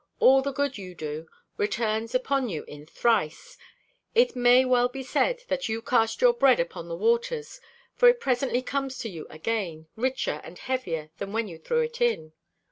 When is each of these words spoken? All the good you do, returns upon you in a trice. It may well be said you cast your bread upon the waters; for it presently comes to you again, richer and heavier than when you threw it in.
All 0.19 0.41
the 0.41 0.51
good 0.51 0.79
you 0.79 0.95
do, 0.95 1.29
returns 1.57 2.15
upon 2.15 2.49
you 2.49 2.63
in 2.67 2.81
a 2.81 2.85
trice. 2.87 3.55
It 4.15 4.35
may 4.35 4.65
well 4.65 4.89
be 4.89 5.03
said 5.03 5.43
you 5.69 5.79
cast 5.83 6.21
your 6.21 6.33
bread 6.33 6.59
upon 6.59 6.87
the 6.87 6.97
waters; 6.97 7.61
for 7.97 8.09
it 8.09 8.19
presently 8.19 8.63
comes 8.63 8.97
to 8.97 9.09
you 9.09 9.27
again, 9.29 9.89
richer 9.95 10.41
and 10.43 10.57
heavier 10.57 11.11
than 11.19 11.33
when 11.33 11.47
you 11.47 11.59
threw 11.59 11.81
it 11.81 12.01
in. 12.01 12.33